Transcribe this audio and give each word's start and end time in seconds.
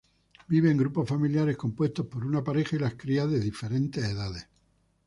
Vive 0.47 0.71
en 0.71 0.79
grupos 0.79 1.07
familiares 1.07 1.55
compuestos 1.55 2.07
por 2.07 2.25
una 2.25 2.43
pareja 2.43 2.75
y 2.75 2.79
las 2.79 2.95
crías 2.95 3.29
de 3.29 3.39
diferentes 3.39 4.03
edades. 4.03 4.47